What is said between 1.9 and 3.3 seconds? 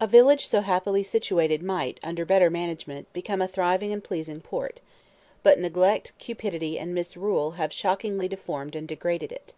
under better management,